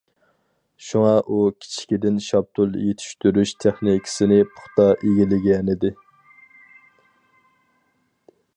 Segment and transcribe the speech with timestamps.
[0.85, 5.95] شۇڭا، ئۇ كىچىكىدىن شاپتۇل يېتىشتۈرۈش تېخنىكىسىنى پۇختا ئىگىلىگەنىدى.